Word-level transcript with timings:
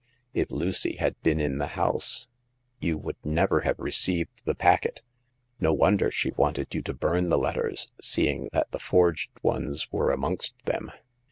If 0.33 0.49
Lucy 0.49 0.95
had 0.95 1.21
been 1.21 1.39
in 1.39 1.59
the 1.59 1.67
house, 1.77 2.27
you 2.79 2.97
would 2.97 3.23
never 3.23 3.59
have 3.59 3.77
received 3.77 4.45
the 4.45 4.55
packet. 4.55 5.03
No 5.59 5.73
wonder 5.73 6.09
she 6.09 6.31
wanted 6.31 6.73
you 6.73 6.81
to 6.81 6.93
burn 6.95 7.29
the 7.29 7.37
letters, 7.37 7.91
seeing 8.01 8.49
that 8.51 8.71
the 8.71 8.79
forged 8.79 9.29
ones 9.43 9.91
were 9.91 10.11
amongst 10.11 10.65
them. 10.65 10.91